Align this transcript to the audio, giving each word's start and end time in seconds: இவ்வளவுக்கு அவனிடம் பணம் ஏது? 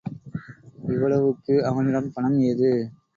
இவ்வளவுக்கு 0.85 1.65
அவனிடம் 1.65 2.11
பணம் 2.13 2.39
ஏது? 2.41 2.71